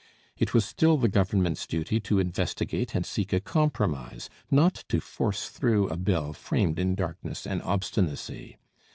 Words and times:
It 0.35 0.55
was 0.55 0.65
still 0.65 0.97
the 0.97 1.07
Government's 1.07 1.67
duty 1.67 1.99
to 1.99 2.17
investigate 2.17 2.95
and 2.95 3.05
seek 3.05 3.31
a 3.33 3.39
compromise, 3.39 4.31
not 4.49 4.83
to 4.89 4.99
force 4.99 5.49
through 5.49 5.89
a 5.89 5.95
bill 5.95 6.33
framed 6.33 6.79
in 6.79 6.95
darkness 6.95 7.45
and 7.45 7.61
obstinacy. 7.61 8.57